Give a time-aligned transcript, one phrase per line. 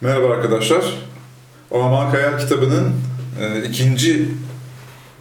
[0.00, 0.84] Merhaba arkadaşlar.
[1.70, 2.92] Aman Kayar kitabının
[3.40, 4.28] e, ikinci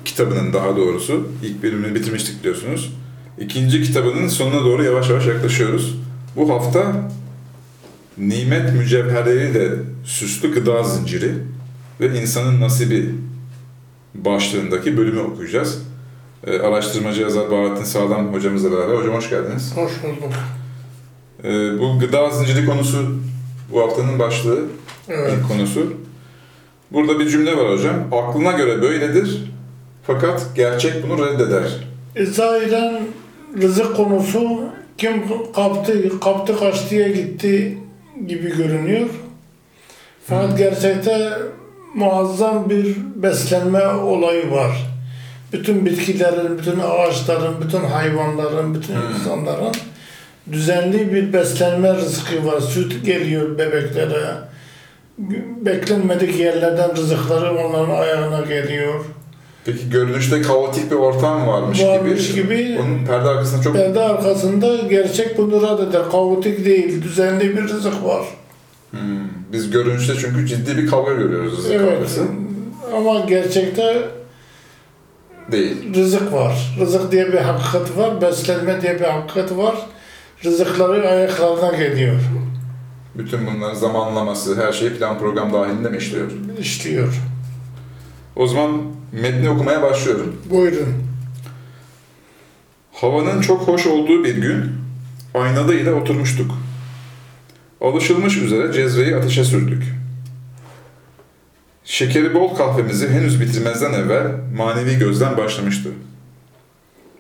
[0.06, 2.94] kitabının daha doğrusu ilk bölümünü bitirmiştik biliyorsunuz.
[3.40, 5.96] İkinci kitabının sonuna doğru yavaş yavaş yaklaşıyoruz.
[6.36, 7.10] Bu hafta
[8.18, 9.72] nimet mücevherleriyle
[10.04, 11.34] süslü gıda zinciri
[12.00, 13.16] ve insanın nasibi
[14.16, 15.82] başlığındaki bölümü okuyacağız.
[16.48, 18.96] E, araştırmacı yazar Bahattin Sağlam hocamızla beraber.
[18.96, 19.74] Hocam hoş geldiniz.
[19.76, 20.34] Hoş bulduk.
[21.44, 23.18] E, bu gıda zinciri konusu
[23.72, 24.60] bu haftanın başlığı.
[25.10, 25.32] Evet.
[25.34, 25.94] ilk konusu.
[26.92, 27.96] Burada bir cümle var hocam.
[28.12, 29.52] Aklına göre böyledir
[30.08, 31.64] fakat gerçek bunu reddeder.
[32.16, 33.00] E, zahiren
[33.62, 34.60] rızık konusu
[34.98, 35.24] kim
[35.56, 37.78] kaptı, kaptı kaçtıya gitti
[38.28, 39.10] gibi görünüyor.
[40.26, 41.32] Fakat gerçekte
[41.96, 44.72] muazzam bir beslenme olayı var.
[45.54, 49.74] Bütün bitkilerin, bütün ağaçların, bütün hayvanların, bütün insanların
[50.52, 52.60] düzenli bir beslenme rızkı var.
[52.60, 54.26] Süt geliyor bebeklere.
[55.66, 59.06] Beklenmedik yerlerden rızıkları onların ayağına geliyor.
[59.66, 62.44] Peki görünüşte kaotik bir ortam varmış, Varmış gibi.
[62.44, 62.80] gibi.
[62.82, 63.76] Onun perde arkasında çok...
[63.76, 66.12] Perde arkasında gerçek bunu reddeder.
[66.12, 68.22] Kaotik değil, düzenli bir rızık var.
[68.92, 69.00] Hmm,
[69.54, 71.94] Biz görünüşte çünkü ciddi bir kavga görüyoruz rızık Evet.
[71.94, 72.22] kavgası.
[72.96, 74.02] Ama gerçekte
[75.52, 75.94] Değil.
[75.96, 76.76] rızık var.
[76.80, 79.76] Rızık diye bir hakikat var, beslenme diye bir hakikat var.
[80.46, 82.20] Rızıkları ayaklarına geliyor,
[83.16, 86.32] Bütün bunların zamanlaması, her şey plan program dahilinde mi işliyor?
[86.60, 87.14] işliyor.
[88.36, 90.36] O zaman metni okumaya başlıyorum.
[90.50, 90.94] Buyurun.
[92.94, 94.72] Havanın çok hoş olduğu bir gün
[95.34, 96.52] aynada ile oturmuştuk.
[97.82, 99.84] Alışılmış üzere cezveyi ateşe sürdük.
[101.86, 104.28] Şekeri bol kahvemizi henüz bitirmezden evvel
[104.58, 105.90] manevi gözlem başlamıştı.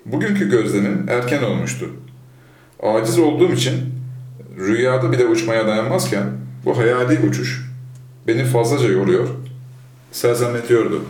[0.05, 1.89] Bugünkü gözlemim erken olmuştu.
[2.83, 3.93] Aciz olduğum için
[4.57, 6.23] rüyada bile uçmaya dayanmazken
[6.65, 7.67] bu hayali uçuş
[8.27, 9.27] beni fazlaca yoruyor,
[10.11, 11.05] sersemletiyordu.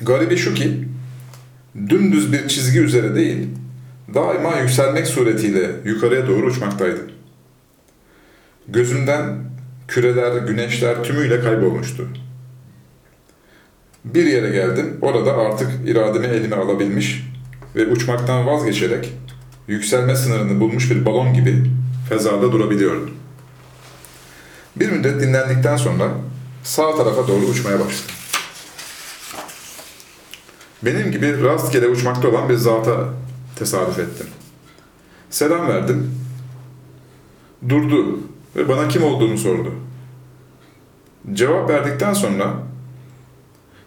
[0.00, 0.84] Garibi şu ki,
[1.88, 3.48] dümdüz bir çizgi üzere değil,
[4.14, 7.00] daima yükselmek suretiyle yukarıya doğru uçmaktaydı.
[8.68, 9.36] Gözümden
[9.88, 12.08] küreler, güneşler tümüyle kaybolmuştu.
[14.04, 17.26] Bir yere geldim, orada artık irademi elime alabilmiş
[17.76, 19.12] ve uçmaktan vazgeçerek
[19.68, 21.70] yükselme sınırını bulmuş bir balon gibi
[22.08, 23.10] fezada durabiliyordum.
[24.76, 26.08] Bir müddet dinlendikten sonra
[26.62, 28.14] sağ tarafa doğru uçmaya başladım.
[30.82, 33.08] Benim gibi rastgele uçmakta olan bir zata
[33.56, 34.26] tesadüf ettim.
[35.30, 36.14] Selam verdim.
[37.68, 38.20] Durdu
[38.56, 39.74] ve bana kim olduğumu sordu.
[41.32, 42.54] Cevap verdikten sonra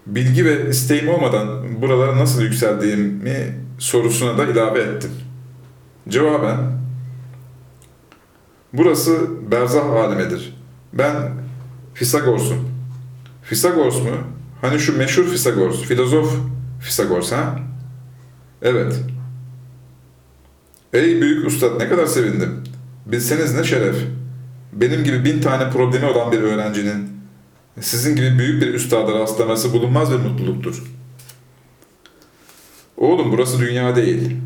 [0.07, 5.11] bilgi ve isteğim olmadan buralara nasıl yükseldiğimi sorusuna da ilave ettim.
[6.09, 6.57] Cevaben
[8.73, 10.55] Burası berzah alemidir.
[10.93, 11.15] Ben
[11.93, 12.69] Fisagors'um.
[13.43, 14.09] Fisagors mu?
[14.61, 16.35] Hani şu meşhur Fisagors, filozof
[16.81, 17.59] Fisagors ha?
[18.61, 18.99] Evet.
[20.93, 22.63] Ey büyük ustad ne kadar sevindim.
[23.05, 23.95] Bilseniz ne şeref.
[24.73, 27.09] Benim gibi bin tane problemi olan bir öğrencinin
[27.81, 30.83] sizin gibi büyük bir üstada rastlaması bulunmaz bir mutluluktur.
[32.97, 34.37] Oğlum burası dünya değil.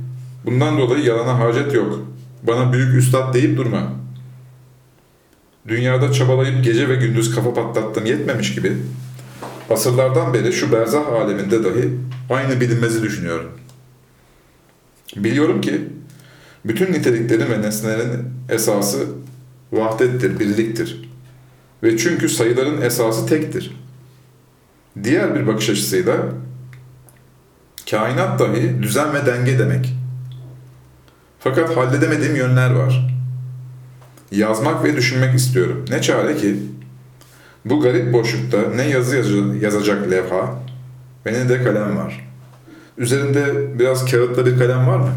[0.48, 2.00] Bundan dolayı yalana hacet yok.
[2.44, 3.94] Bana büyük üstad deyip durma.
[5.68, 8.78] Dünyada çabalayıp gece ve gündüz kafa patlattım yetmemiş gibi
[9.70, 11.90] asırlardan beri şu berzah aleminde dahi
[12.30, 13.52] aynı bilinmezi düşünüyorum.
[15.16, 15.82] Biliyorum ki
[16.66, 19.08] bütün niteliklerin ve nesnelerin esası
[19.72, 21.10] vahdettir, birliktir.
[21.84, 23.78] Ve çünkü sayıların esası tektir.
[25.04, 26.18] Diğer bir bakış açısıyla
[27.90, 29.97] kainat dahi düzen ve denge demek.
[31.48, 33.08] Fakat halledemediğim yönler var.
[34.32, 35.86] Yazmak ve düşünmek istiyorum.
[35.90, 36.56] Ne çare ki
[37.66, 40.56] bu garip boşlukta ne yazı yaza- yazacak levha
[41.26, 42.30] ve ne de kalem var.
[42.98, 45.12] Üzerinde biraz kağıtla bir kalem var mı?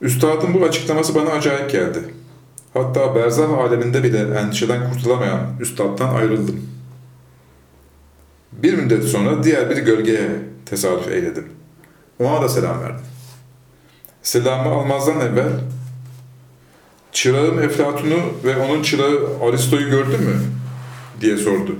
[0.00, 1.98] Üstadın bu açıklaması bana acayip geldi.
[2.74, 6.60] Hatta berzah aleminde bile endişeden kurtulamayan üstadtan ayrıldım.
[8.52, 10.28] Bir müddet sonra diğer bir gölgeye
[10.66, 11.46] tesadüf eyledim.
[12.18, 13.04] Ona da selam verdim.
[14.22, 15.52] Selamı almazdan evvel
[17.12, 20.40] Çırağım Eflatun'u ve onun çırağı Aristo'yu gördün mü?
[21.20, 21.76] diye sordu.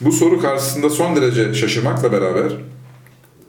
[0.00, 2.52] Bu soru karşısında son derece şaşırmakla beraber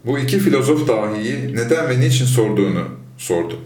[0.06, 2.84] bu iki filozof dahiyi neden ve niçin sorduğunu
[3.18, 3.60] sordu.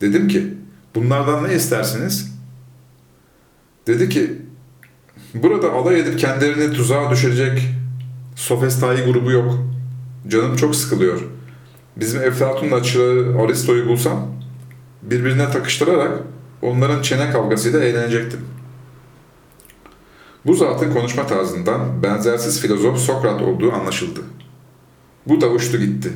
[0.00, 0.54] Dedim ki,
[0.94, 2.32] bunlardan ne istersiniz?
[3.86, 4.32] Dedi ki,
[5.34, 7.62] burada alay edip kendilerini tuzağa düşürecek
[8.36, 9.58] sofestai grubu yok.
[10.28, 11.20] Canım çok sıkılıyor.
[12.00, 14.26] Bizim Eflatun'la çırağı Aristo'yu bulsam
[15.02, 16.18] birbirine takıştırarak
[16.62, 18.40] onların çene kavgasıyla eğlenecektim.
[20.46, 24.20] Bu zatın konuşma tarzından benzersiz filozof Sokrat olduğu anlaşıldı.
[25.26, 26.12] Bu da uçtu gitti.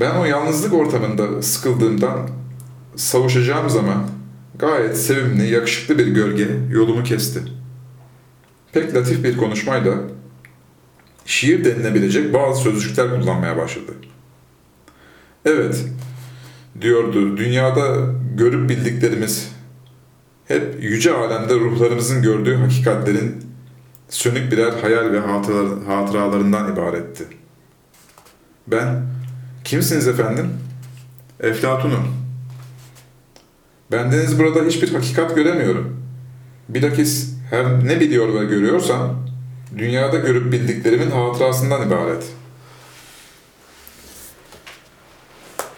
[0.00, 2.28] Ben o yalnızlık ortamında sıkıldığımdan
[2.96, 4.08] savuşacağım zaman
[4.58, 7.42] gayet sevimli, yakışıklı bir gölge yolumu kesti.
[8.72, 9.94] Pek latif bir konuşmayla
[11.26, 13.92] şiir denilebilecek bazı sözcükler kullanmaya başladı.
[15.44, 15.84] Evet,
[16.80, 17.96] diyordu, dünyada
[18.36, 19.52] görüp bildiklerimiz
[20.48, 23.46] hep yüce alemde ruhlarımızın gördüğü hakikatlerin
[24.08, 27.24] sönük birer hayal ve hatıra- hatıralarından ibaretti.
[28.66, 29.06] Ben,
[29.64, 30.50] kimsiniz efendim?
[31.40, 32.16] Eflatun'um.
[33.92, 36.00] Bendeniz burada hiçbir hakikat göremiyorum.
[36.68, 39.26] Bilakis her ne biliyor ve görüyorsam,
[39.78, 42.24] dünyada görüp bildiklerimin hatırasından ibaret.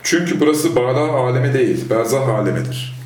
[0.03, 2.99] Çünkü burası bala alemi değil, berzah alemidir.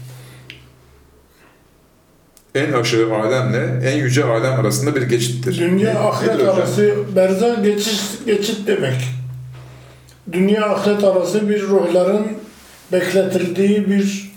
[2.54, 5.58] En aşağı alemle en yüce alem arasında bir geçittir.
[5.58, 6.58] Dünya ahiret nedir hocam?
[6.58, 9.04] arası berza geçit, geçit demek.
[10.32, 12.26] Dünya ahiret arası bir ruhların
[12.92, 14.32] bekletildiği bir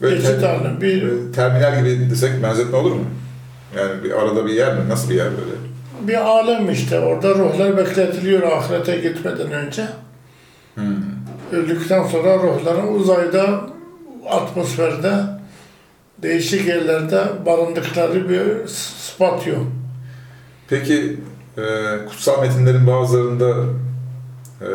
[0.00, 0.80] Böyle geçit ter- hali.
[0.80, 3.04] Bir, terminal gibi desek benzetme olur mu?
[3.76, 4.88] Yani bir arada bir yer mi?
[4.88, 5.70] Nasıl bir yer böyle?
[6.00, 7.00] bir alem işte.
[7.00, 9.86] Orada ruhlar bekletiliyor ahirete gitmeden önce.
[10.74, 10.96] Hmm.
[11.52, 13.60] Öldükten sonra ruhların uzayda,
[14.28, 15.14] atmosferde,
[16.18, 19.54] değişik yerlerde barındıkları bir spatyo.
[20.68, 21.16] Peki
[21.58, 21.62] e,
[22.08, 23.64] kutsal metinlerin bazılarında
[24.60, 24.68] e,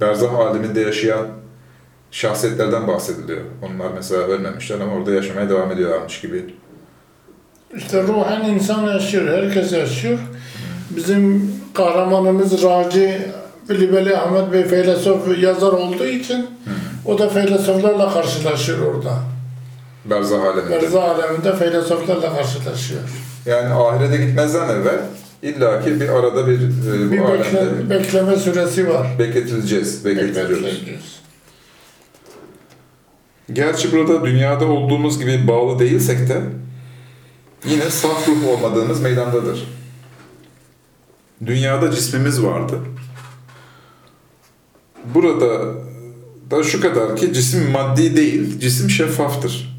[0.00, 1.26] berzah aleminde yaşayan
[2.10, 3.40] şahsiyetlerden bahsediliyor.
[3.62, 6.44] Onlar mesela ölmemişler ama orada yaşamaya devam ediyorlarmış gibi.
[7.76, 10.18] İşte ruhen insan yaşıyor, herkes yaşıyor.
[10.90, 13.20] Bizim kahramanımız Raci
[13.68, 16.46] Bilibeli Ahmet Bey filozof yazar olduğu için
[17.06, 19.18] o da filozoflarla karşılaşıyor orada.
[20.04, 20.82] Berzah aleminde.
[20.82, 23.00] Berza aleminde filozoflarla karşılaşıyor.
[23.46, 25.00] Yani ahirete gitmezden evvel
[25.42, 29.06] illaki bir arada bir e, bu Bir alemde bekle, bekleme süresi var.
[29.18, 30.64] bekletileceğiz, bekletiliyoruz.
[30.64, 31.20] Bekletiliyoruz.
[33.52, 36.40] Gerçi burada dünyada olduğumuz gibi bağlı değilsek de
[37.64, 39.64] yine saf ruh olmadığımız meydandadır.
[41.46, 42.78] Dünyada cismimiz vardı.
[45.14, 45.74] Burada
[46.50, 49.72] da şu kadar ki cisim maddi değil, cisim şeffaftır.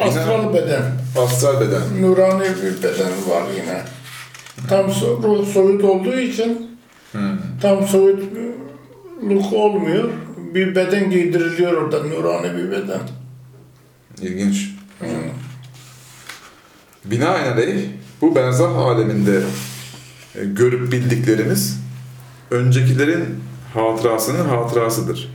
[0.00, 0.82] Astral beden,
[1.18, 2.02] Astral beden.
[2.02, 3.82] nurani bir beden var yine.
[4.68, 4.86] Tam
[5.22, 6.70] ruh soyut olduğu için
[7.12, 7.38] Hmm.
[7.62, 10.10] tam soyutluk olmuyor.
[10.54, 13.00] Bir beden giydiriliyor orada, nurani bir beden.
[14.22, 14.70] İlginç.
[17.04, 17.88] Binaenaleyh
[18.20, 19.40] bu berzah aleminde
[20.34, 21.80] e, görüp bildiklerimiz
[22.50, 23.24] öncekilerin
[23.74, 25.28] hatırasının hatırasıdır.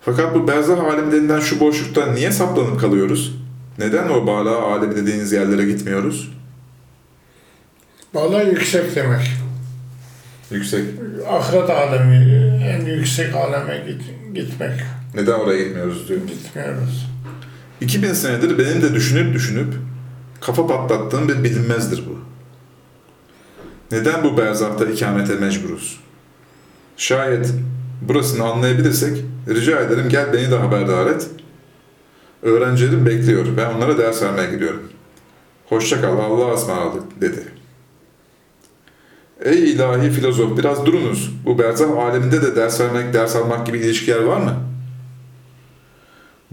[0.00, 3.34] Fakat bu berzah alemi denilen şu boşlukta niye saplanıp kalıyoruz?
[3.78, 6.30] Neden o bala alemi dediğiniz yerlere gitmiyoruz?
[8.14, 9.30] Valla yüksek demek.
[10.50, 10.84] Yüksek.
[11.28, 12.16] Ahiret alemi,
[12.64, 14.02] en yüksek aleme git,
[14.34, 14.80] gitmek.
[15.14, 16.20] Neden oraya gitmiyoruz diyor.
[16.20, 17.13] Gitmiyoruz.
[17.80, 19.74] 2000 senedir benim de düşünüp düşünüp
[20.40, 22.18] kafa patlattığım bir bilinmezdir bu.
[23.94, 26.00] Neden bu berzahta ikamete mecburuz?
[26.96, 27.52] Şayet
[28.02, 31.26] burasını anlayabilirsek rica ederim gel beni de haberdar et.
[32.42, 33.46] Öğrencilerim bekliyor.
[33.56, 34.82] Ben onlara ders vermeye gidiyorum.
[35.66, 37.44] Hoşça kal, Allah'a ısmarladık dedi.
[39.44, 41.30] Ey ilahi filozof biraz durunuz.
[41.44, 44.54] Bu berzah aleminde de ders vermek, ders almak gibi ilişkiler var mı?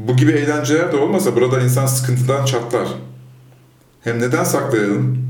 [0.08, 2.88] Bu gibi eğlenceler de olmasa burada insan sıkıntıdan çatlar.
[4.03, 5.27] Hem neden saklayalım?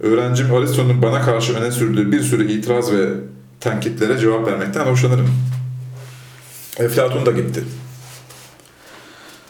[0.00, 3.08] Öğrencim Aristo'nun bana karşı öne sürdüğü bir sürü itiraz ve
[3.60, 5.30] tenkitlere cevap vermekten hoşlanırım.
[6.78, 7.64] Eflatun da gitti.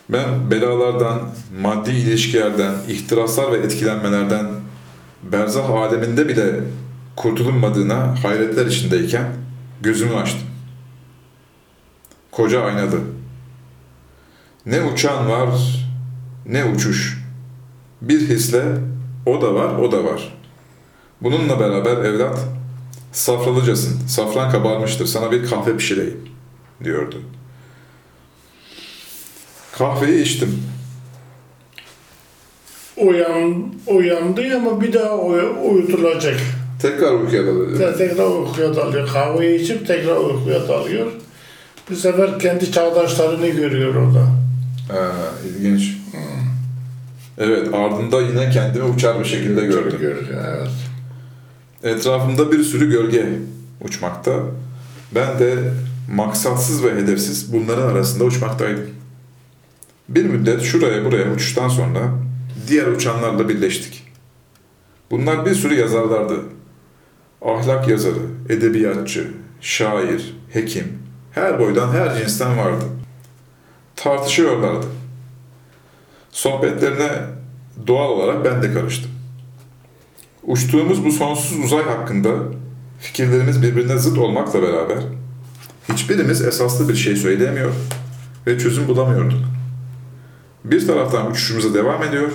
[0.09, 1.21] Ben belalardan,
[1.62, 4.47] maddi ilişkilerden, ihtiraslar ve etkilenmelerden
[5.23, 6.61] berzah aleminde bile
[7.17, 9.26] kurtulunmadığına hayretler içindeyken
[9.83, 10.49] gözümü açtım.
[12.31, 13.00] Koca aynalı,
[14.69, 15.49] ne uçan var,
[16.47, 17.19] ne uçuş.
[18.03, 18.63] Bir hisle
[19.27, 20.35] o da var, o da var.
[21.21, 22.39] Bununla beraber evlat,
[23.13, 26.21] safralıcasın, safran kabarmıştır, sana bir kahve pişireyim,
[26.85, 27.17] diyordu.
[29.79, 30.63] Kahveyi içtim.
[32.97, 36.41] Uyan, uyandı ama bir daha uy- uyutulacak.
[36.83, 37.79] Tekrar uykuya dalıyor.
[37.79, 39.09] Te- Tekrar uykuya dalıyor.
[39.09, 41.13] Kahveyi içip tekrar uykuya dalıyor.
[41.91, 44.27] Bu sefer kendi çağdaşlarını görüyor orada.
[44.88, 45.12] Ha,
[45.49, 45.97] ilginç.
[47.38, 49.99] Evet, ardında yine kendimi uçar bir şekilde gördüm.
[50.00, 50.71] Görüyor, evet.
[51.83, 53.28] Etrafımda bir sürü gölge
[53.80, 54.33] uçmakta.
[55.14, 55.73] Ben de
[56.14, 58.87] maksatsız ve hedefsiz bunların arasında uçmaktaydım.
[60.09, 62.00] Bir müddet şuraya buraya uçuştan sonra
[62.68, 64.04] diğer uçanlarla birleştik.
[65.11, 66.40] Bunlar bir sürü yazarlardı.
[67.42, 69.30] Ahlak yazarı, edebiyatçı,
[69.61, 70.85] şair, hekim,
[71.33, 72.85] her boydan her cinsten vardı.
[74.02, 74.87] Tartışıyorlardı.
[76.31, 77.11] Sohbetlerine
[77.87, 79.11] doğal olarak ben de karıştım.
[80.43, 82.31] Uçtuğumuz bu sonsuz uzay hakkında
[83.00, 84.99] fikirlerimiz birbirine zıt olmakla beraber
[85.93, 87.73] hiçbirimiz esaslı bir şey söyleyemiyor
[88.47, 89.38] ve çözüm bulamıyorduk.
[90.64, 92.31] Bir taraftan uçuşumuza devam ediyor,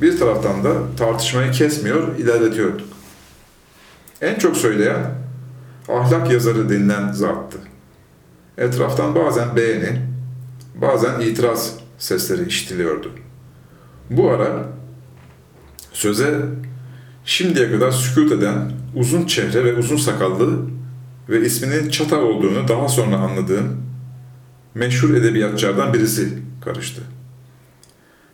[0.00, 2.88] bir taraftan da tartışmayı kesmiyor, ilerletiyorduk.
[4.20, 5.14] En çok söyleyen
[5.88, 7.58] ahlak yazarı denilen zattı.
[8.58, 10.15] Etraftan bazen beğeni,
[10.80, 13.10] bazen itiraz sesleri işitiliyordu.
[14.10, 14.68] Bu ara
[15.92, 16.40] söze
[17.24, 20.58] şimdiye kadar sükut eden uzun çehre ve uzun sakallı
[21.28, 23.82] ve isminin Çatal olduğunu daha sonra anladığım
[24.74, 27.02] meşhur edebiyatçılardan birisi karıştı.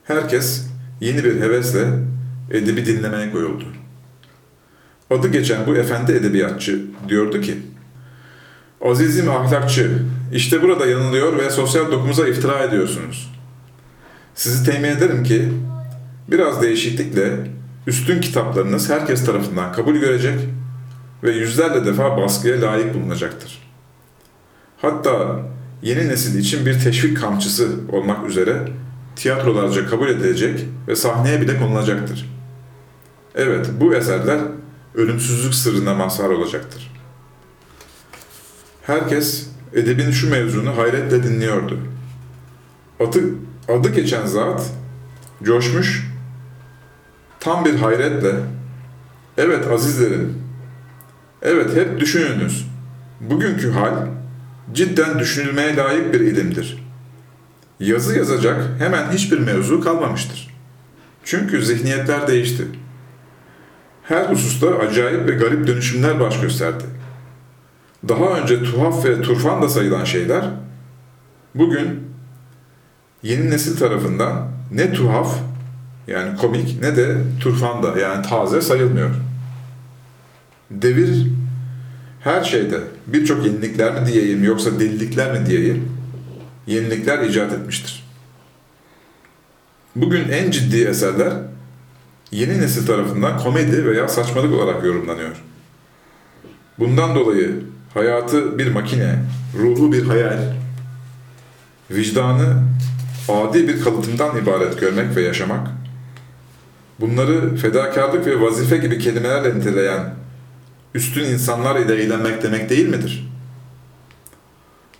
[0.05, 0.67] Herkes
[1.01, 1.89] yeni bir hevesle
[2.51, 3.65] edebi dinlemeye koyuldu.
[5.11, 7.57] Adı geçen bu efendi edebiyatçı diyordu ki,
[8.83, 13.33] Azizim ahlakçı, işte burada yanılıyor ve sosyal dokumuza iftira ediyorsunuz.
[14.35, 15.53] Sizi temin ederim ki
[16.29, 17.37] biraz değişiklikle
[17.87, 20.39] üstün kitaplarınız herkes tarafından kabul görecek
[21.23, 23.59] ve yüzlerle defa baskıya layık bulunacaktır.
[24.83, 25.41] Hatta
[25.83, 28.69] yeni nesil için bir teşvik kamçısı olmak üzere
[29.17, 32.31] tiyatrolarca kabul edilecek ve sahneye bile konulacaktır.
[33.35, 34.41] Evet, bu eserler
[34.95, 36.93] ölümsüzlük sırrına mazhar olacaktır.
[38.87, 41.79] Herkes edebin şu mevzunu hayretle dinliyordu.
[43.01, 43.21] Adı,
[43.69, 44.71] adı geçen zat
[45.43, 46.11] coşmuş,
[47.41, 48.35] tam bir hayretle,
[49.39, 50.39] evet azizlerim,
[51.43, 52.67] evet hep düşününüz,
[53.21, 54.07] bugünkü hal
[54.73, 56.85] cidden düşünülmeye layık bir ilimdir.
[57.81, 60.55] Yazı yazacak hemen hiçbir mevzu kalmamıştır.
[61.25, 62.65] Çünkü zihniyetler değişti.
[64.03, 66.85] Her hususta acayip ve garip dönüşümler baş gösterdi.
[68.09, 70.45] Daha önce tuhaf ve turfan da sayılan şeyler,
[71.55, 72.01] bugün
[73.23, 75.39] yeni nesil tarafından ne tuhaf
[76.07, 79.11] yani komik ne de turfan da yani taze sayılmıyor.
[80.71, 81.27] Devir
[82.21, 85.89] her şeyde birçok yenilikler mi diyeyim yoksa delilikler mi diyeyim
[86.67, 88.05] yenilikler icat etmiştir.
[89.97, 91.33] Bugün en ciddi eserler
[92.31, 95.43] yeni nesil tarafından komedi veya saçmalık olarak yorumlanıyor.
[96.79, 97.63] Bundan dolayı
[97.95, 99.19] hayatı bir makine,
[99.59, 100.39] ruhu bir hayal,
[101.91, 102.63] vicdanı
[103.29, 105.69] adi bir kalıtımdan ibaret görmek ve yaşamak,
[107.01, 110.15] bunları fedakarlık ve vazife gibi kelimelerle niteleyen
[110.95, 113.29] üstün insanlar ile eğlenmek demek değil midir?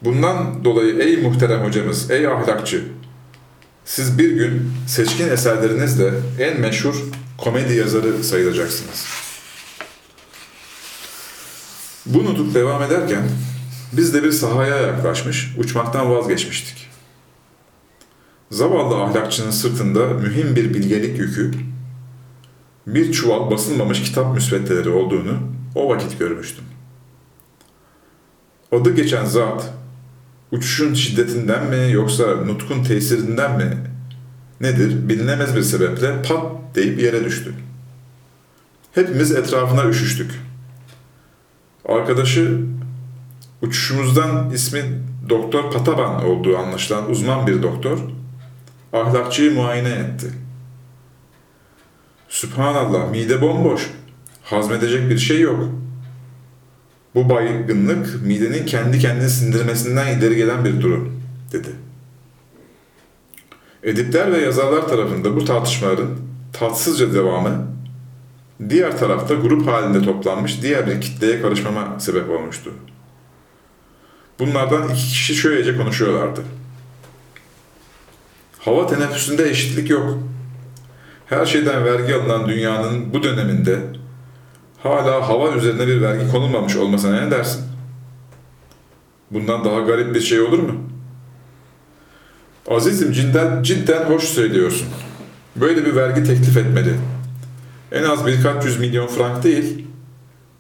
[0.03, 2.85] Bundan dolayı ey muhterem hocamız, ey ahlakçı,
[3.85, 6.95] siz bir gün seçkin eserlerinizle en meşhur
[7.39, 9.07] komedi yazarı sayılacaksınız.
[12.15, 13.23] Bu nutuk devam ederken
[13.93, 16.89] biz de bir sahaya yaklaşmış, uçmaktan vazgeçmiştik.
[18.51, 21.51] Zavallı ahlakçının sırtında mühim bir bilgelik yükü,
[22.87, 25.39] bir çuval basılmamış kitap müsveddeleri olduğunu
[25.75, 26.65] o vakit görmüştüm.
[28.73, 29.73] Adı geçen zat,
[30.53, 33.77] uçuşun şiddetinden mi yoksa nutkun tesirinden mi
[34.61, 37.55] nedir bilinemez bir sebeple pat deyip yere düştü.
[38.95, 40.31] Hepimiz etrafına üşüştük.
[41.89, 42.61] Arkadaşı
[43.63, 44.83] uçuşumuzdan ismi
[45.29, 47.99] Doktor Pataban olduğu anlaşılan uzman bir doktor
[48.93, 50.31] ahlakçıyı muayene etti.
[52.29, 53.91] Sübhanallah mide bomboş.
[54.43, 55.69] Hazmedecek bir şey yok.
[57.15, 61.23] Bu baygınlık midenin kendi kendini sindirmesinden ileri gelen bir durum,
[61.53, 61.69] dedi.
[63.83, 66.11] Edipler ve yazarlar tarafında bu tartışmaların
[66.53, 67.67] tatsızca devamı,
[68.71, 72.71] diğer tarafta grup halinde toplanmış diğer bir kitleye karışmama sebep olmuştu.
[74.39, 76.41] Bunlardan iki kişi şöylece konuşuyorlardı.
[78.59, 80.19] Hava teneffüsünde eşitlik yok.
[81.27, 83.79] Her şeyden vergi alınan dünyanın bu döneminde
[84.83, 87.65] hala hava üzerine bir vergi konulmamış olmasına ne dersin?
[89.31, 90.75] Bundan daha garip bir şey olur mu?
[92.71, 94.89] Azizim cidden, cidden hoş söylüyorsun.
[95.57, 96.95] Böyle bir vergi teklif etmeli.
[97.93, 99.87] En az birkaç yüz milyon frank değil,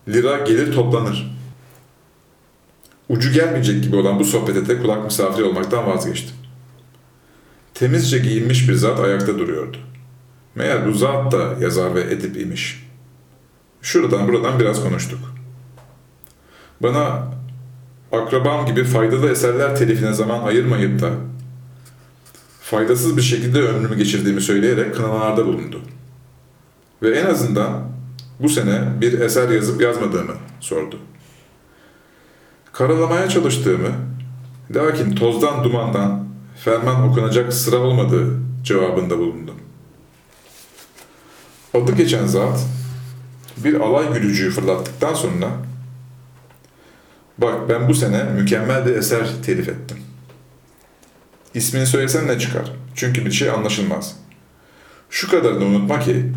[0.09, 1.37] lira gelir toplanır.
[3.09, 6.37] Ucu gelmeyecek gibi olan bu sohbete de kulak misafiri olmaktan vazgeçtim.
[7.75, 9.77] Temizce giyinmiş bir zat ayakta duruyordu.
[10.55, 12.89] Meğer bu zat da yazar ve edip imiş.
[13.83, 15.21] Şuradan buradan biraz konuştuk.
[16.81, 17.29] Bana
[18.13, 21.11] akrabam gibi faydalı eserler telifine zaman ayırmayıp da
[22.61, 25.81] faydasız bir şekilde ömrümü geçirdiğimi söyleyerek kınamalarda bulundu.
[27.03, 27.83] Ve en azından
[28.41, 30.99] bu sene bir eser yazıp yazmadığımı sordu.
[32.73, 33.91] Karalamaya çalıştığımı,
[34.75, 36.29] lakin tozdan dumandan
[36.65, 39.55] ferman okunacak sıra olmadığı cevabında bulundum.
[41.75, 42.61] Adı geçen zat
[43.57, 45.49] bir alay gülücüğü fırlattıktan sonra
[47.39, 49.99] bak ben bu sene mükemmel bir eser telif ettim.
[51.55, 52.73] İsmini söylesen ne çıkar?
[52.95, 54.17] Çünkü bir şey anlaşılmaz.
[55.11, 56.33] Şu kadarını unutma ki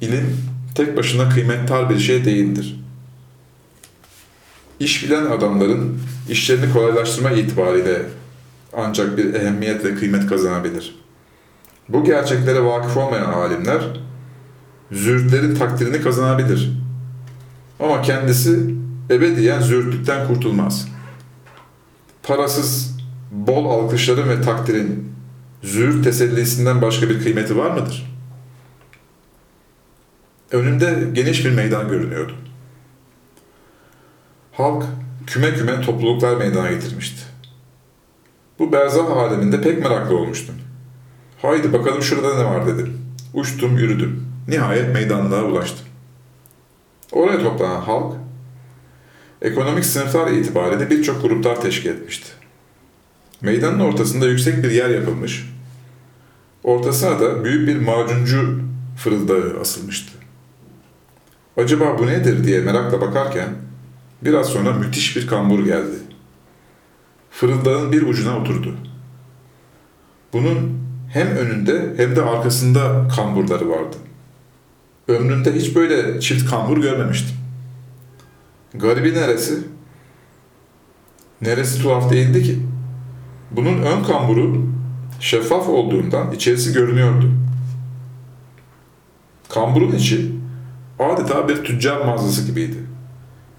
[0.00, 0.36] ilim
[0.74, 2.80] tek başına kıymettar bir şey değildir.
[4.80, 6.00] İş bilen adamların
[6.30, 8.02] işlerini kolaylaştırma itibariyle
[8.76, 10.94] ancak bir ehemmiyet ve kıymet kazanabilir.
[11.88, 13.82] Bu gerçeklere vakıf olmayan alimler
[14.92, 16.72] züğürtlerin takdirini kazanabilir.
[17.80, 18.74] Ama kendisi
[19.10, 20.88] ebediyen züğürtlükten kurtulmaz.
[22.22, 22.96] Parasız,
[23.30, 25.12] bol alkışların ve takdirin
[25.62, 28.07] züğürt tesellisinden başka bir kıymeti var mıdır?
[30.52, 32.32] Önümde geniş bir meydan görünüyordu.
[34.52, 34.84] Halk
[35.26, 37.22] küme küme topluluklar meydana getirmişti.
[38.58, 40.54] Bu berzah aleminde pek meraklı olmuştum.
[41.42, 42.98] Haydi bakalım şurada ne var dedim.
[43.34, 44.28] Uçtum yürüdüm.
[44.48, 45.86] Nihayet meydanlığa ulaştım.
[47.12, 48.14] Oraya toplanan halk,
[49.42, 52.28] ekonomik sınıflar itibariyle birçok gruplar teşkil etmişti.
[53.40, 55.54] Meydanın ortasında yüksek bir yer yapılmış,
[56.64, 58.60] ortasına da büyük bir macuncu
[58.96, 60.17] fırıldağı asılmıştı.
[61.58, 63.48] Acaba bu nedir diye merakla bakarken,
[64.22, 65.96] biraz sonra müthiş bir kambur geldi.
[67.30, 68.74] Fırıldağın bir ucuna oturdu.
[70.32, 70.78] Bunun
[71.12, 73.96] hem önünde hem de arkasında kamburları vardı.
[75.08, 77.36] Ömrümde hiç böyle çift kambur görmemiştim.
[78.74, 79.58] Garibi neresi?
[81.42, 82.58] Neresi tuhaf değildi ki?
[83.50, 84.66] Bunun ön kamburu
[85.20, 87.30] şeffaf olduğundan içerisi görünüyordu.
[89.48, 90.37] Kamburun içi
[90.98, 92.76] adeta bir tüccar mağazası gibiydi.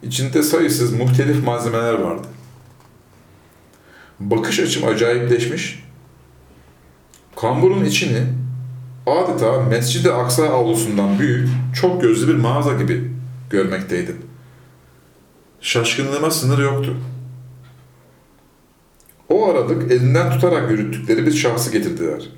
[0.04, 2.28] İçinde sayısız muhtelif malzemeler vardı.
[4.19, 5.84] Bakış açım acayipleşmiş.
[7.36, 8.23] Kamburun içini
[9.06, 13.12] adeta Mescid-i Aksa avlusundan büyük, çok gözlü bir mağaza gibi
[13.49, 14.17] görmekteydim.
[15.62, 16.97] Şaşkınlığıma sınır yoktu.
[19.30, 22.30] O aralık elinden tutarak yürüttükleri bir şahsı getirdiler.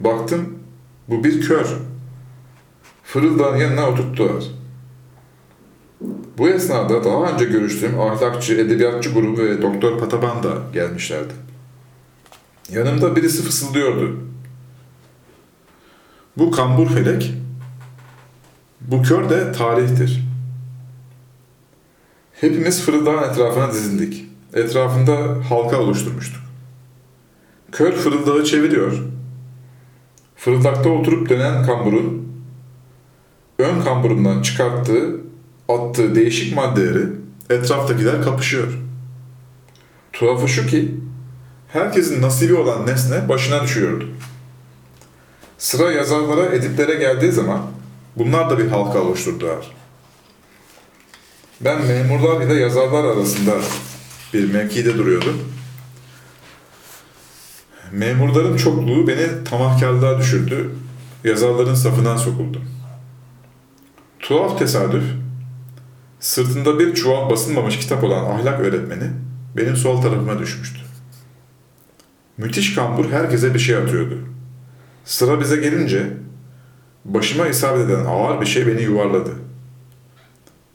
[0.00, 0.58] Baktım,
[1.08, 1.66] bu bir kör.
[3.12, 4.44] Fırıldağın yanına oturttular.
[6.38, 11.32] Bu esnada daha önce görüştüğüm ahlakçı, edebiyatçı grubu ve Doktor Pataban da gelmişlerdi.
[12.70, 14.18] Yanımda birisi fısıldıyordu.
[16.38, 17.34] Bu kambur felek,
[18.80, 20.24] bu kör de tarihtir.
[22.40, 24.24] Hepimiz fırıldağın etrafına dizildik.
[24.54, 25.14] Etrafında
[25.48, 26.42] halka oluşturmuştuk.
[27.72, 29.02] Kör fırıldağı çeviriyor.
[30.36, 32.21] Fırıldakta oturup dönen kamburun
[33.58, 35.20] ön kamburundan çıkarttığı,
[35.68, 37.06] attığı değişik maddeleri
[37.50, 38.68] etraftakiler kapışıyor.
[40.12, 40.94] Tuhafı şu ki
[41.68, 44.08] herkesin nasibi olan nesne başına düşüyordu.
[45.58, 47.60] Sıra yazarlara, editlere geldiği zaman
[48.16, 49.72] bunlar da bir halka oluşturdular.
[51.60, 53.52] Ben memurlar ile yazarlar arasında
[54.34, 55.52] bir mevkide duruyordum.
[57.92, 60.70] Memurların çokluğu beni tamahkarlığa düşürdü.
[61.24, 62.62] Yazarların safından sokuldum.
[64.22, 65.04] Tuhaf tesadüf,
[66.20, 69.10] sırtında bir çuval basılmamış kitap olan ahlak öğretmeni
[69.56, 70.80] benim sol tarafıma düşmüştü.
[72.36, 74.18] Müthiş kambur herkese bir şey atıyordu.
[75.04, 76.06] Sıra bize gelince
[77.04, 79.30] başıma isabet eden ağır bir şey beni yuvarladı.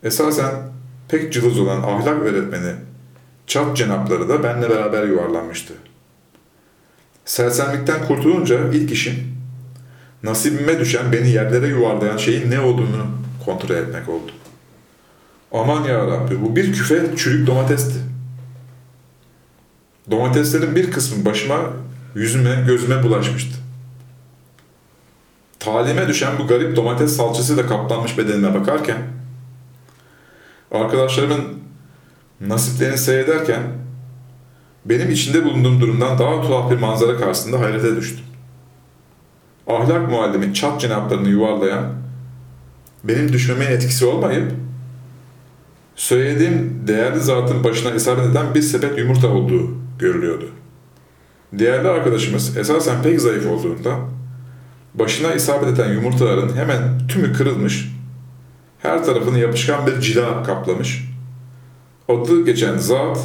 [0.03, 0.53] Esasen
[1.09, 2.73] pek cılız olan ahlak öğretmeni
[3.47, 5.73] çat cenapları da benle beraber yuvarlanmıştı.
[7.25, 9.37] Sersemlikten kurtulunca ilk işim
[10.23, 14.31] nasibime düşen beni yerlere yuvarlayan şeyin ne olduğunu kontrol etmek oldu.
[15.51, 17.99] Aman ya Rabbi bu bir küfe çürük domatesti.
[20.11, 21.59] Domateslerin bir kısmı başıma,
[22.15, 23.57] yüzüme, gözüme bulaşmıştı.
[25.59, 28.97] Talime düşen bu garip domates salçasıyla kaplanmış bedenime bakarken,
[30.71, 31.43] arkadaşlarımın
[32.41, 33.61] nasiplerini seyrederken,
[34.85, 38.25] benim içinde bulunduğum durumdan daha tuhaf bir manzara karşısında hayrete düştüm.
[39.67, 42.06] Ahlak muallimi çat cenaplarını yuvarlayan,
[43.07, 44.51] benim düşmeme etkisi olmayıp,
[45.95, 50.49] söylediğim değerli zatın başına isabet eden bir sepet yumurta olduğu görülüyordu.
[51.53, 53.99] Değerli arkadaşımız esasen pek zayıf olduğunda
[54.93, 57.91] başına isabet eden yumurtaların hemen tümü kırılmış,
[58.79, 61.03] her tarafını yapışkan bir cila kaplamış,
[62.09, 63.19] adı geçen zat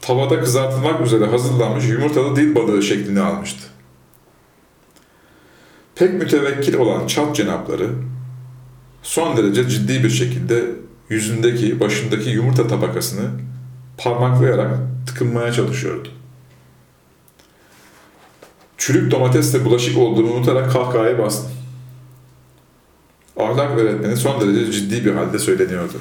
[0.00, 3.62] tavada kızartılmak üzere hazırlanmış yumurtalı dil balığı şeklini almıştı.
[5.94, 7.90] Pek mütevekkil olan çat cenapları
[9.02, 10.64] son derece ciddi bir şekilde
[11.08, 13.30] yüzündeki, başındaki yumurta tabakasını
[13.98, 16.08] parmaklayarak tıkınmaya çalışıyordu.
[18.78, 21.50] Çürük domatesle bulaşık olduğunu unutarak kahkahaya bastım.
[23.36, 25.98] Ahlak öğretmeni son derece ciddi bir halde söyleniyordu.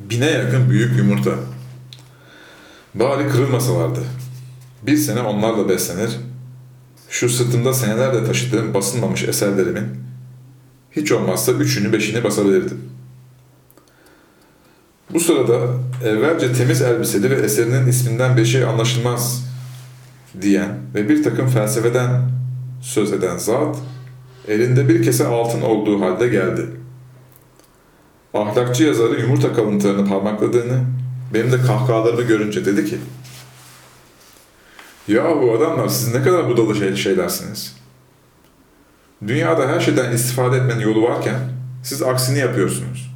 [0.00, 1.30] Bine yakın büyük yumurta.
[2.94, 4.00] Bari kırılmasalardı.
[4.82, 6.10] Bir sene onlarla beslenir,
[7.08, 9.86] şu sırtımda senelerle taşıdığım basılmamış eserlerimin
[10.96, 12.80] hiç olmazsa üçünü beşini basabilirdim.
[15.10, 15.58] Bu sırada
[16.04, 19.44] evvelce temiz elbiseli ve eserinin isminden bir şey anlaşılmaz
[20.40, 22.30] diyen ve bir takım felsefeden
[22.82, 23.76] söz eden zat
[24.48, 26.66] elinde bir kese altın olduğu halde geldi.
[28.34, 30.84] Ahlakçı yazarı yumurta kalıntılarını parmakladığını,
[31.34, 32.98] benim de kahkahalarını görünce dedi ki,
[35.08, 37.76] ya bu adamlar siz ne kadar budalı şey, şeylersiniz.
[39.26, 41.36] Dünyada her şeyden istifade etmenin yolu varken
[41.82, 43.14] siz aksini yapıyorsunuz.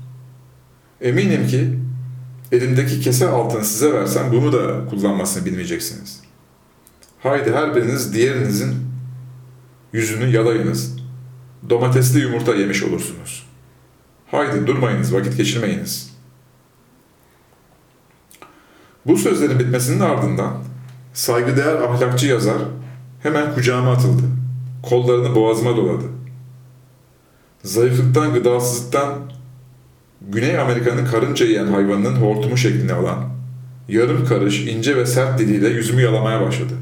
[1.01, 1.79] Eminim ki
[2.53, 6.21] elimdeki kese altını size versem bunu da kullanmasını bilmeyeceksiniz.
[7.23, 8.75] Haydi her biriniz diğerinizin
[9.93, 10.97] yüzünü yalayınız.
[11.71, 13.47] Domatesli yumurta yemiş olursunuz.
[14.31, 16.15] Haydi durmayınız, vakit geçirmeyiniz.
[19.07, 20.55] Bu sözlerin bitmesinin ardından
[21.13, 22.59] saygıdeğer ahlakçı yazar
[23.23, 24.23] hemen kucağıma atıldı.
[24.83, 26.05] Kollarını boğazıma doladı.
[27.63, 29.15] Zayıflıktan, gıdasızlıktan
[30.21, 33.25] Güney Amerika'nın karınca yiyen hayvanının hortumu şeklini alan,
[33.89, 36.75] yarım karış, ince ve sert diliyle yüzümü yalamaya başladı.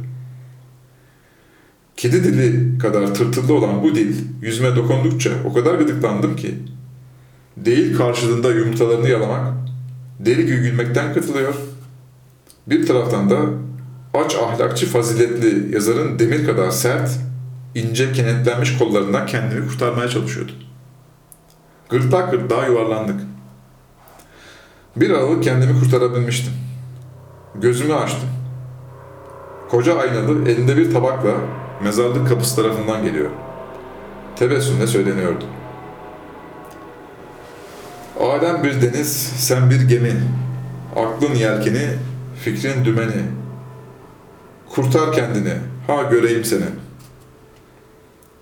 [1.97, 6.55] Kedi dili kadar tırtıllı olan bu dil yüzüme dokundukça o kadar gıdıklandım ki
[7.57, 9.53] değil karşılığında yumurtalarını yalamak,
[10.21, 11.55] deli gibi gülmekten katılıyor.
[12.67, 13.37] Bir taraftan da
[14.15, 17.11] aç ahlakçı faziletli yazarın demir kadar sert,
[17.77, 20.53] ince kenetlenmiş kollarından kendimi kurtarmaya çalışıyordu.
[21.89, 23.21] Gırtlak gırtlağa yuvarlandık.
[24.97, 26.53] Bir aralık kendimi kurtarabilmiştim.
[27.55, 28.29] Gözümü açtım.
[29.71, 31.31] Koca aynalı elinde bir tabakla
[31.83, 33.31] mezarlık kapısı tarafından geliyor.
[34.37, 35.45] Tebessümle söyleniyordu.
[38.21, 40.13] Alem bir deniz, sen bir gemi.
[40.97, 41.89] Aklın yelkeni,
[42.45, 43.23] fikrin dümeni.
[44.69, 45.53] Kurtar kendini,
[45.87, 46.65] ha göreyim seni.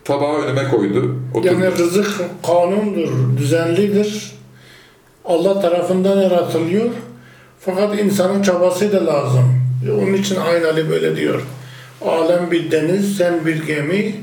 [0.04, 1.46] Tabağı önüme koydu, oturdu.
[1.46, 4.32] Yani rızık kanundur, düzenlidir.
[5.24, 6.90] Allah tarafından yaratılıyor.
[7.60, 9.62] Fakat insanın çabası da lazım.
[9.92, 11.42] Onun için Aynali böyle diyor.
[12.06, 14.14] Alem bir deniz, sen bir gemi.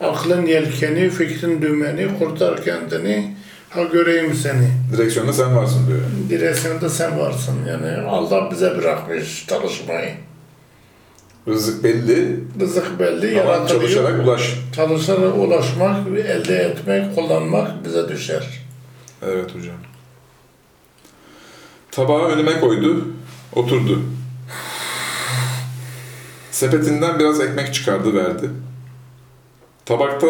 [0.00, 3.34] Aklın yelkeni, fikrin dümeni, kurtar kendini.
[3.70, 4.68] Ha göreyim seni.
[4.92, 5.98] Direksiyonda sen varsın diyor.
[6.30, 7.54] Direksiyonda sen varsın.
[7.68, 10.10] Yani Allah bize bırakmış çalışmayı.
[11.48, 14.54] Rızık belli, Rızık belli, ama çalışarak ulaş.
[14.76, 18.60] Çalışarak ulaşmak, elde etmek, kullanmak bize düşer.
[19.22, 19.76] Evet hocam.
[21.90, 23.08] Tabağı önüme koydu,
[23.52, 24.02] oturdu.
[26.50, 28.50] Sepetinden biraz ekmek çıkardı verdi.
[29.86, 30.26] Tabakta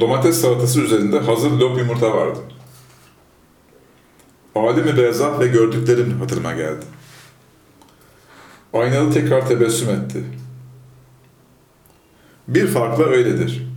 [0.00, 2.38] domates salatası üzerinde hazır lop yumurta vardı.
[4.54, 6.84] Alimi bezah ve gördüklerim hatırıma geldi.
[8.80, 10.24] Aynalı tekrar tebessüm etti.
[12.48, 13.68] Bir farkla öyledir.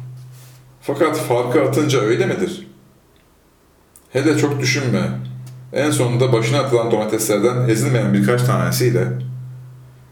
[0.82, 2.68] Fakat farkı atınca öyle midir?
[4.14, 5.10] Hele çok düşünme.
[5.74, 9.08] En sonunda başına atılan domateslerden ezilmeyen birkaç tanesiyle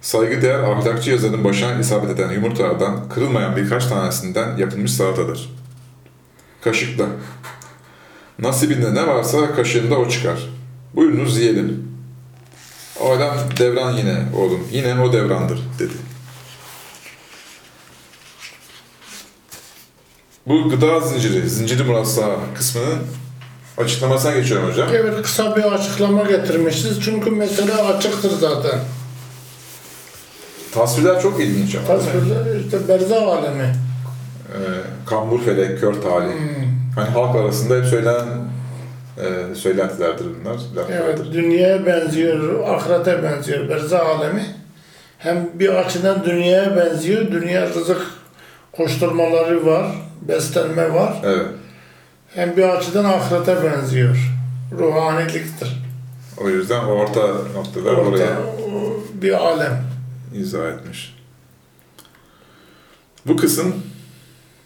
[0.01, 5.49] saygıdeğer ahlakçı yazarın başına isabet eden yumurtalardan kırılmayan birkaç tanesinden yapılmış salatadır.
[6.63, 7.05] Kaşıkla.
[8.39, 10.49] Nasibinde ne varsa kaşığında o çıkar.
[10.95, 11.86] Buyurunuz yiyelim.
[13.01, 14.67] Alem devran yine oğlum.
[14.71, 15.93] Yine o devrandır dedi.
[20.47, 22.99] Bu gıda zinciri, zinciri murassa kısmının
[23.77, 24.89] açıklamasına geçiyorum hocam.
[24.91, 27.01] Evet kısa bir açıklama getirmişiz.
[27.03, 28.79] Çünkü mesele açıktır zaten.
[30.73, 31.87] Tasvirler çok ilginç ama.
[31.87, 33.75] Tasvirler işte berzah alemi.
[34.47, 34.57] Ee,
[35.05, 36.33] kambur felek, kör talih.
[36.95, 38.27] Hani halk arasında hep söylenen
[39.21, 40.57] e, söylentilerdir bunlar.
[40.91, 44.45] Evet dünyaya benziyor, ahirete benziyor berzah alemi.
[45.17, 47.31] Hem bir açıdan dünyaya benziyor.
[47.31, 48.01] Dünya rızık
[48.71, 51.13] koşturmaları var, beslenme var.
[51.23, 51.47] Evet.
[52.35, 54.17] Hem bir açıdan ahirete benziyor.
[54.79, 55.83] Ruhaniliktir.
[56.37, 57.21] O yüzden orta
[57.53, 58.37] noktada Orta oraya
[59.13, 59.83] bir alem.
[60.35, 61.15] izah etmiş.
[63.25, 63.75] Bu kısım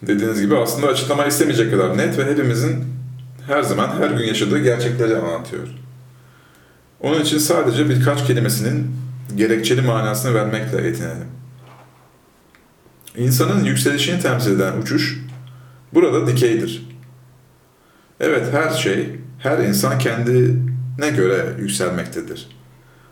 [0.02, 2.84] dediğiniz gibi aslında açıklama istemeyecek kadar net ve hepimizin
[3.48, 5.68] her zaman her gün yaşadığı gerçekleri anlatıyor.
[7.00, 8.96] Onun için sadece birkaç kelimesinin
[9.36, 11.28] gerekçeli manasını vermekle yetinelim.
[13.18, 15.20] İnsanın yükselişini temsil eden uçuş
[15.94, 16.88] burada dikeydir.
[18.20, 22.48] Evet her şey, her insan kendine göre yükselmektedir.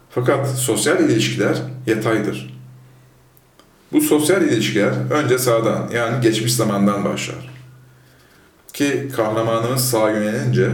[0.09, 2.59] Fakat sosyal ilişkiler yataydır.
[3.91, 7.58] Bu sosyal ilişkiler önce sağdan yani geçmiş zamandan başlar.
[8.73, 10.71] Ki kahramanımız sağa yönelince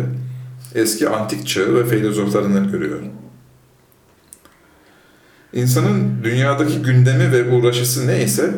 [0.75, 2.99] eski antik çağı ve filozoflarını görüyor.
[5.53, 8.53] İnsanın dünyadaki gündemi ve uğraşısı neyse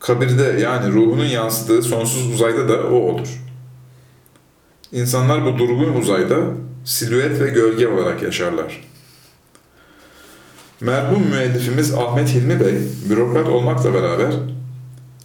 [0.00, 3.28] kabirde yani ruhunun yansıdığı sonsuz uzayda da o olur.
[4.92, 6.36] İnsanlar bu durgun uzayda
[6.84, 8.84] silüet ve gölge olarak yaşarlar.
[10.80, 12.74] Merhum müellifimiz Ahmet Hilmi Bey,
[13.10, 14.34] bürokrat olmakla beraber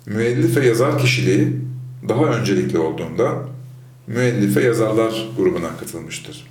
[0.06, 1.62] müellif ve yazar kişiliği
[2.10, 3.36] daha öncelikli olduğunda
[4.08, 6.48] müellif ve yazarlar grubuna katılmıştır.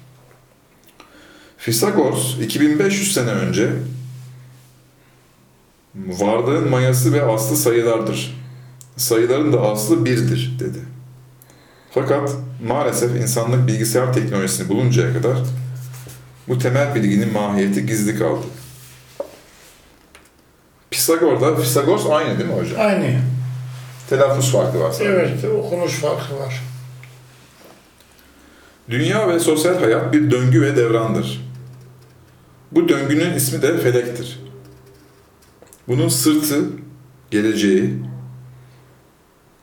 [1.59, 3.71] Fisagors 2500 sene önce
[5.95, 8.45] varlığın mayası ve aslı sayılardır.
[8.97, 10.79] Sayıların da aslı birdir dedi.
[11.91, 12.37] Fakat
[12.67, 15.39] maalesef insanlık bilgisayar teknolojisini buluncaya kadar
[16.49, 18.47] bu temel bilginin mahiyeti gizli kaldı.
[20.91, 22.81] Pisagor'da, Pisagors aynı değil mi hocam?
[22.81, 23.34] Aynı.
[24.09, 25.11] Telaffuz farkı var sadece.
[25.11, 26.63] Evet, okunuş farkı var.
[28.91, 31.45] Dünya ve sosyal hayat bir döngü ve devrandır.
[32.73, 34.41] Bu döngünün ismi de felektir.
[35.89, 36.65] Bunun sırtı,
[37.31, 37.95] geleceği,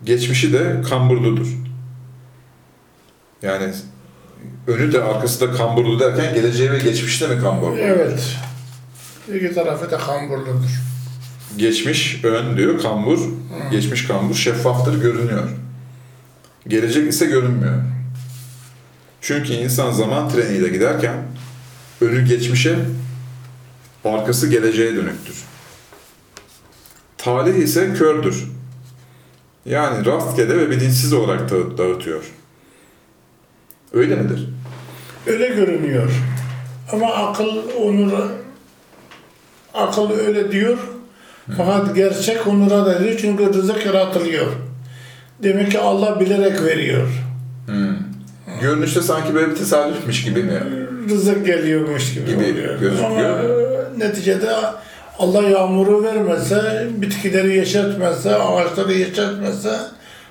[0.03, 1.47] geçmişi de kamburludur.
[3.41, 3.73] Yani
[4.67, 7.77] önü de arkası da kamburlu derken geleceği ve geçmişi de mi kamburlu?
[7.77, 8.37] Evet.
[9.35, 10.81] İki tarafı da kamburludur.
[11.57, 13.19] Geçmiş ön diyor, kambur,
[13.71, 15.49] geçmiş kambur şeffaftır, görünüyor.
[16.67, 17.81] Gelecek ise görünmüyor.
[19.21, 21.15] Çünkü insan zaman treniyle giderken
[22.01, 22.79] önü geçmişe,
[24.05, 25.35] arkası geleceğe dönüktür.
[27.17, 28.43] Talih ise kördür.
[29.65, 32.23] Yani rastgele ve bilinçsiz olarak da- dağıtıyor.
[33.93, 34.49] Öyle midir?
[35.27, 36.11] Öyle görünüyor.
[36.91, 38.31] Ama akıl onu
[39.73, 40.77] akıl öyle diyor.
[41.57, 44.45] Fakat gerçek onura da diyor çünkü rızık yaratılıyor.
[45.43, 47.07] Demek ki Allah bilerek veriyor.
[48.61, 50.61] Görünüşte sanki böyle bir tesadüfmüş gibi mi?
[51.09, 52.79] Rızık geliyormuş gibi, Gibi oluyor.
[52.79, 53.11] gözüküyor.
[53.11, 54.49] Ama e, neticede
[55.19, 59.71] Allah yağmuru vermese, bitkileri yeşertmezse, ağaçları yeşertmezse,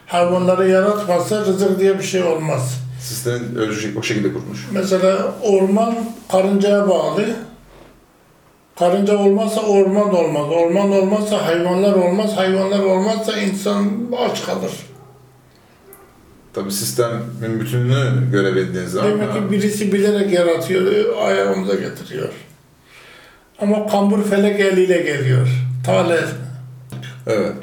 [0.06, 2.74] hayvanları yaratmazsa rızık diye bir şey olmaz.
[3.00, 4.66] Sistemin öyle o şekilde kurmuş.
[4.72, 5.94] Mesela orman
[6.32, 7.24] karıncaya bağlı.
[8.80, 10.46] Karınca olmazsa orman olmaz.
[10.50, 12.36] Orman olmazsa hayvanlar olmaz.
[12.36, 13.86] Hayvanlar olmazsa insan
[14.18, 14.72] aç kalır.
[16.52, 22.28] Tabii sistemin bütününü görebildiğiniz zaman Demek ki birisi bilerek yaratıyor, ayağımıza getiriyor.
[23.58, 25.48] Ama kambur felek eliyle geliyor.
[25.86, 26.26] Talih.
[27.26, 27.56] Evet.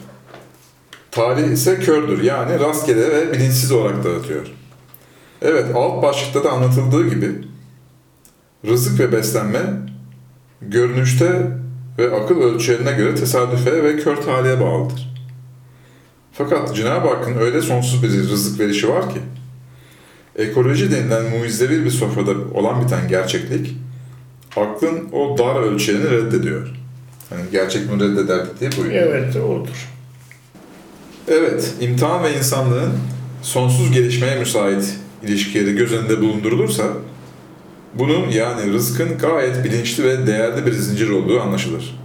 [1.12, 2.24] Talih ise kördür.
[2.24, 4.48] Yani rastgele ve bilinçsiz olarak dağıtıyor.
[5.42, 7.32] Evet, alt başlıkta da anlatıldığı gibi
[8.66, 9.87] rızık ve beslenme
[10.62, 11.52] görünüşte
[11.98, 15.14] ve akıl ölçülerine göre tesadüfe ve kör talihe bağlıdır.
[16.34, 19.20] Fakat Cenab-ı Hakk'ın öyle sonsuz bir rızık verişi var ki,
[20.36, 23.76] ekoloji denilen mucizevi bir sofrada olan biten gerçeklik,
[24.56, 26.74] aklın o dar ölçülerini reddediyor.
[27.30, 29.16] Hani gerçek mi reddeder diye buyuruyor.
[29.16, 29.90] Evet, odur.
[31.28, 32.94] Evet, imtihan ve insanlığın
[33.42, 36.84] sonsuz gelişmeye müsait ilişkileri göz önünde bulundurulursa,
[37.94, 42.00] bunun yani rızkın gayet bilinçli ve değerli bir zincir olduğu anlaşılır.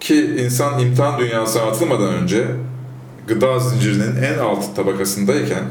[0.00, 2.46] Ki insan imtihan dünyasına atılmadan önce
[3.28, 5.64] gıda zincirinin en alt tabakasındayken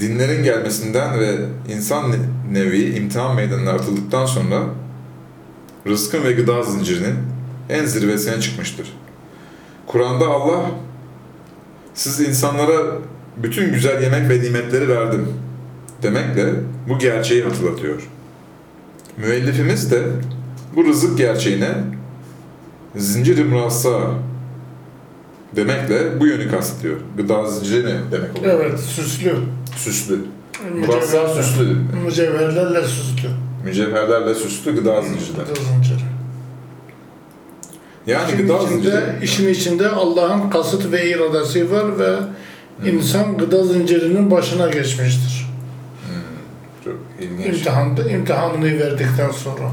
[0.00, 1.36] dinlerin gelmesinden ve
[1.68, 2.12] insan
[2.52, 4.62] nevi imtihan meydanına atıldıktan sonra
[5.86, 7.14] rızkın ve gıda zincirinin
[7.68, 8.92] en zirvesine çıkmıştır.
[9.86, 10.70] Kur'an'da Allah
[11.94, 12.98] siz insanlara
[13.36, 15.28] bütün güzel yemek ve nimetleri verdim
[16.02, 16.44] demekle
[16.88, 18.02] bu gerçeği hatırlatıyor.
[19.16, 20.02] Müellifimiz de
[20.76, 21.70] bu rızık gerçeğine
[22.96, 24.00] zincir-i murassa
[25.56, 26.96] demekle bu yönü kastediyor.
[27.16, 28.60] Gıda zinciri ne demek oluyor?
[28.60, 29.34] Evet, süslü.
[29.76, 30.18] Süslü.
[30.78, 31.76] Murassa süslü.
[32.04, 33.28] Mücevherlerle süslü.
[33.64, 35.36] Mücevherlerle süslü gıda zinciri.
[35.36, 36.02] Gıda zinciri.
[38.06, 42.16] Yani İşin gıda içinde, zinciri işin içinde Allah'ın kasıt ve iradesi var ve
[42.90, 45.41] insan gıda zincirinin başına geçmiştir.
[47.22, 47.46] İlginç.
[47.46, 49.70] İmtihanda, imtihanını verdikten sonra.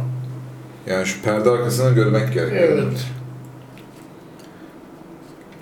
[0.88, 2.64] Yani şu perde arkasını görmek gerekiyor.
[2.64, 3.06] Evet.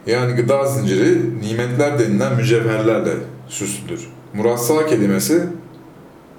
[0.07, 3.13] Yani gıda zinciri nimetler denilen mücevherlerle
[3.47, 4.07] süslüdür.
[4.33, 5.43] Murassa kelimesi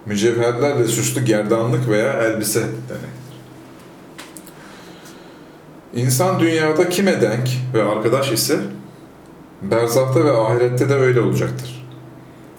[0.06, 3.18] mücevherlerle süslü gerdanlık veya elbise demektir.
[5.94, 8.58] İnsan dünyada kime denk ve arkadaş ise
[9.62, 11.86] berzahta ve ahirette de öyle olacaktır.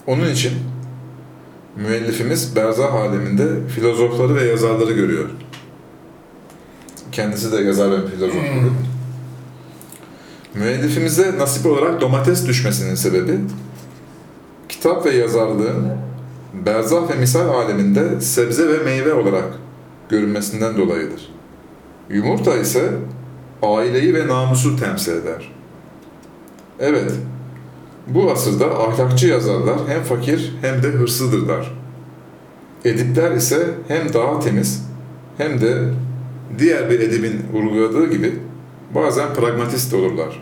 [0.07, 0.53] Onun için
[1.75, 5.29] müellifimiz berzah aleminde filozofları ve yazarları görüyor.
[7.11, 8.35] Kendisi de yazar ve filozof.
[8.35, 8.71] Hmm.
[10.55, 13.39] Müellifimize nasip olarak domates düşmesinin sebebi
[14.69, 15.91] kitap ve yazarlığın
[16.53, 19.53] berzah ve misal aleminde sebze ve meyve olarak
[20.09, 21.33] görünmesinden dolayıdır.
[22.09, 22.91] Yumurta ise
[23.63, 25.51] aileyi ve namusu temsil eder.
[26.79, 27.11] Evet,
[28.07, 31.71] bu asırda ahlakçı yazarlar hem fakir hem de hırsıdırlar.
[32.85, 34.85] Edipler ise hem daha temiz
[35.37, 35.83] hem de
[36.59, 38.39] diğer bir edibin vurguladığı gibi
[38.95, 40.41] bazen pragmatist olurlar.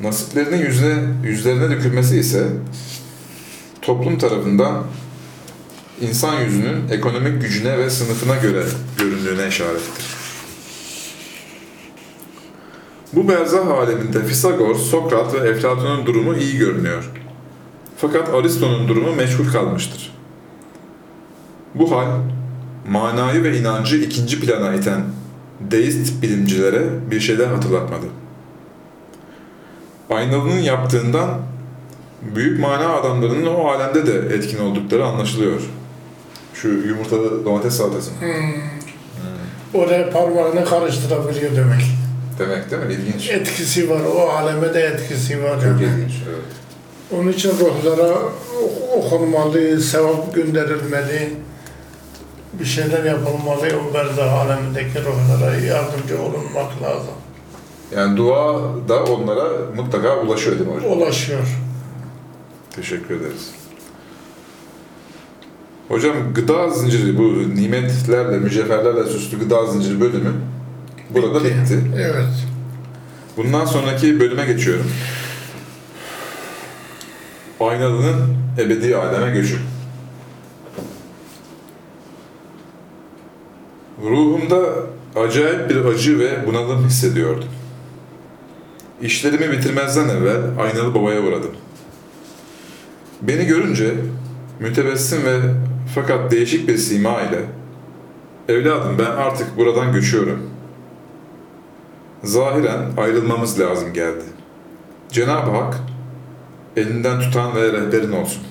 [0.00, 2.46] Nasiplerinin yüzüne, yüzlerine dökülmesi ise
[3.82, 4.84] toplum tarafından
[6.00, 8.62] insan yüzünün ekonomik gücüne ve sınıfına göre
[8.98, 10.15] göründüğüne işarettir.
[13.12, 17.10] Bu berzah aleminde Fisagor, Sokrat ve Eflatun'un durumu iyi görünüyor.
[17.96, 20.12] Fakat Aristo'nun durumu meçhul kalmıştır.
[21.74, 22.06] Bu hal,
[22.90, 25.04] manayı ve inancı ikinci plana iten
[25.60, 28.06] deist bilimcilere bir şeyler hatırlatmadı.
[30.10, 31.28] Aynalı'nın yaptığından
[32.34, 35.60] büyük mana adamlarının o alemde de etkin oldukları anlaşılıyor.
[36.54, 38.10] Şu yumurtalı domates salatası.
[38.10, 38.16] mı?
[39.74, 41.82] Oraya parmağını karıştırabiliyor demek.
[42.38, 42.92] Demek değil mi?
[42.94, 43.30] İlginç.
[43.30, 45.54] Etkisi var, o aleme de etkisi var.
[45.54, 45.82] Çok yani.
[45.84, 46.12] ilginç.
[46.28, 46.38] Evet.
[47.12, 48.12] Onun için ruhlara
[48.62, 51.30] ok- okunmalı, sevap gönderilmeli,
[52.52, 57.14] bir şeyler yapılmalı, o berzah alemindeki ruhlara yardımcı olunmak lazım.
[57.96, 60.92] Yani dua da onlara mutlaka ulaşıyor değil mi hocam?
[60.92, 61.46] Ulaşıyor.
[62.76, 63.50] Teşekkür ederiz.
[65.88, 70.32] Hocam gıda zinciri, bu nimetlerle, mücevherlerle süslü gıda zinciri bölümü
[71.22, 71.80] burada bitti.
[71.96, 72.46] Evet.
[73.36, 74.92] Bundan sonraki bölüme geçiyorum.
[77.60, 79.58] Aynalı'nın ebedi aleme göçü.
[84.02, 84.66] Ruhumda
[85.16, 87.48] acayip bir acı ve bunalım hissediyordum.
[89.02, 91.50] İşlerimi bitirmezden evvel Aynalı Baba'ya uğradım.
[93.22, 93.94] Beni görünce
[94.60, 95.40] mütebessim ve
[95.94, 97.40] fakat değişik bir sima ile
[98.48, 100.55] ''Evladım ben artık buradan göçüyorum.''
[102.26, 104.24] Zahiren ayrılmamız lazım geldi.
[105.08, 105.76] Cenab-ı Hak
[106.76, 108.42] elinden tutan ve rehberin olsun.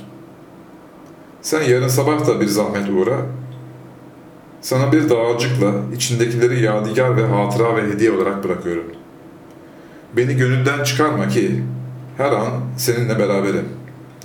[1.41, 3.17] Sen yarın sabah da bir zahmet uğra.
[4.61, 8.85] Sana bir dağarcıkla içindekileri yadigar ve hatıra ve hediye olarak bırakıyorum.
[10.17, 11.63] Beni gönülden çıkarma ki
[12.17, 13.69] her an seninle beraberim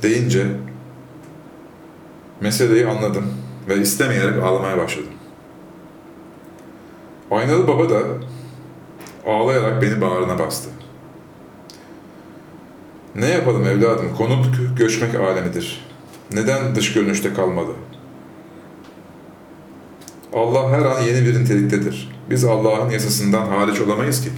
[0.03, 0.47] deyince
[2.41, 3.25] meseleyi anladım
[3.69, 5.13] ve istemeyerek ağlamaya başladım.
[7.31, 8.01] Aynalı baba da
[9.31, 10.69] ağlayarak beni bağrına bastı.
[13.15, 14.43] Ne yapalım evladım, konu
[14.77, 15.87] göçmek alemidir.
[16.33, 17.73] Neden dış görünüşte kalmalı?
[20.33, 22.13] Allah her an yeni bir niteliktedir.
[22.31, 24.31] Biz Allah'ın yasasından hariç olamayız ki.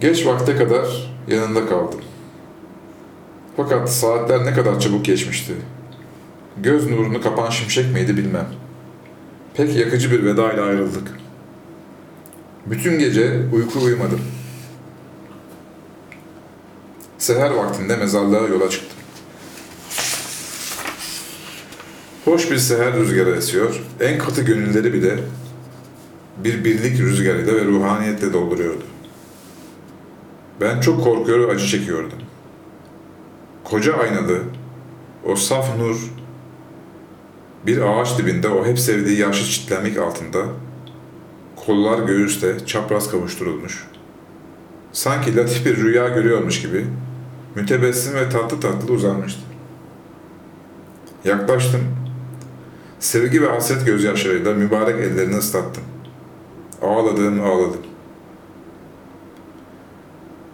[0.00, 2.00] Geç vakte kadar yanında kaldım.
[3.56, 5.52] Fakat saatler ne kadar çabuk geçmişti.
[6.56, 8.46] Göz nurunu kapan şimşek miydi bilmem.
[9.54, 11.20] Pek yakıcı bir veda ile ayrıldık.
[12.70, 14.20] Bütün gece uyku uyumadım.
[17.18, 18.98] Seher vaktinde mezarlığa yola çıktım.
[22.24, 23.82] Hoş bir seher rüzgarı esiyor.
[24.00, 25.18] En katı gönülleri bile
[26.44, 28.84] bir birlik rüzgarıyla ve ruhaniyetle dolduruyordu.
[30.60, 32.18] Ben çok korkuyor ve acı çekiyordum.
[33.64, 34.38] Koca aynalı,
[35.24, 35.96] o saf nur,
[37.66, 40.44] bir ağaç dibinde o hep sevdiği yaşlı çitlenmek altında,
[41.66, 43.86] kollar göğüste çapraz kavuşturulmuş.
[44.92, 46.86] Sanki latif bir rüya görüyormuş gibi
[47.54, 49.40] mütebessim ve tatlı tatlı uzanmıştı.
[51.24, 51.80] Yaklaştım.
[53.00, 55.84] Sevgi ve hasret gözyaşlarıyla mübarek ellerini ıslattım.
[56.82, 57.80] Ağladım, ağladım.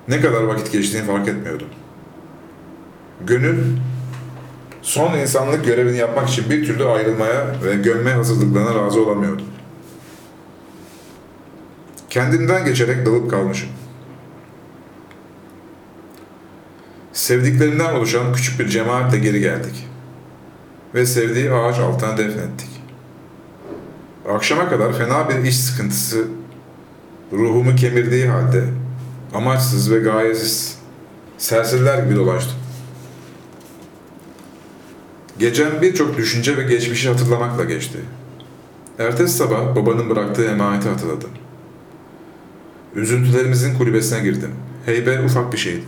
[0.08, 1.68] Ne kadar vakit geçtiğini fark etmiyordum.
[3.26, 3.58] Gönül,
[4.82, 9.42] son insanlık görevini yapmak için bir türlü ayrılmaya ve gömme hazırlıklarına razı olamıyordu.
[12.16, 13.68] Kendimden geçerek dalıp kalmışım.
[17.12, 19.86] Sevdiklerinden oluşan küçük bir cemaatle geri geldik.
[20.94, 22.68] Ve sevdiği ağaç altına defnettik.
[24.28, 26.24] Akşama kadar fena bir iş sıkıntısı
[27.32, 28.64] ruhumu kemirdiği halde
[29.34, 30.78] amaçsız ve gayesiz
[31.38, 32.58] serseriler gibi dolaştım.
[35.38, 37.98] Gecem birçok düşünce ve geçmişi hatırlamakla geçti.
[38.98, 41.30] Ertesi sabah babanın bıraktığı emaneti hatırladım.
[42.96, 44.50] Üzüntülerimizin kulübesine girdim.
[44.86, 45.84] Heybe ufak bir şeydi.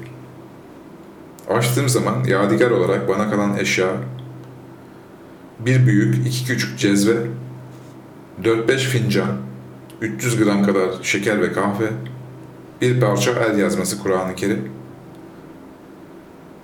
[1.49, 3.89] Açtığım zaman yadigar olarak bana kalan eşya
[5.59, 7.17] bir büyük, iki küçük cezve,
[8.43, 9.29] 4-5 fincan,
[10.01, 11.91] 300 gram kadar şeker ve kahve,
[12.81, 14.69] bir parça el yazması Kur'an-ı Kerim,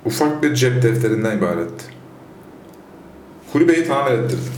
[0.04, 1.84] ufak bir cep defterinden ibaretti.
[3.52, 4.52] Kulübeyi tamir ettirdim.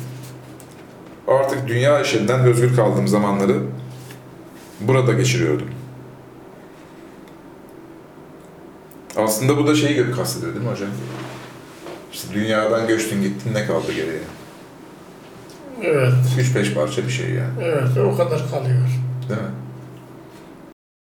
[1.29, 3.57] Artık dünya işinden özgür kaldığım zamanları
[4.81, 5.76] burada geçiriyordum.
[9.17, 10.89] Aslında bu da şeyi kastediyor değil mi hocam?
[12.13, 14.21] İşte dünyadan göçtün gittin ne kaldı geriye?
[15.83, 16.13] Evet.
[16.39, 17.53] 3-5 parça bir şey yani.
[17.63, 18.87] Evet o kadar kalıyor.
[19.29, 19.66] Değil mi?